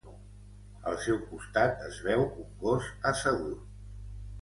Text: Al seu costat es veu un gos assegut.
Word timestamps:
Al 0.91 0.97
seu 1.03 1.19
costat 1.27 1.85
es 1.91 2.01
veu 2.09 2.25
un 2.47 2.51
gos 2.67 2.91
assegut. 3.15 3.73